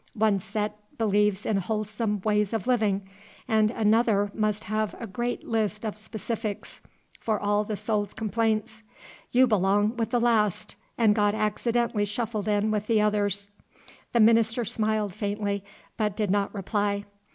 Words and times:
One 0.15 0.39
set 0.39 0.79
believes 0.97 1.45
in 1.45 1.57
wholesome 1.57 2.21
ways 2.21 2.53
of 2.53 2.65
living, 2.65 3.07
and 3.47 3.69
another 3.69 4.31
must 4.33 4.63
have 4.63 4.95
a 4.99 5.05
great 5.05 5.43
list 5.47 5.85
of 5.85 5.95
specifics 5.95 6.81
for 7.19 7.39
all 7.39 7.63
the 7.63 7.75
soul's 7.75 8.15
complaints. 8.15 8.81
You 9.29 9.45
belong 9.45 9.95
with 9.97 10.09
the 10.09 10.19
last, 10.19 10.75
and 10.97 11.13
got 11.13 11.35
accidentally 11.35 12.05
shuffled 12.05 12.47
in 12.47 12.71
with 12.71 12.87
the 12.87 12.99
others." 12.99 13.51
The 14.11 14.19
minister 14.19 14.65
smiled 14.65 15.13
faintly, 15.13 15.63
but 15.97 16.17
did 16.17 16.31
not 16.31 16.51
reply. 16.51 17.05